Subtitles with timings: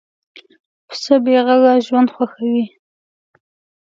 [0.87, 2.63] پسه بېغږه ژوند خوښوي.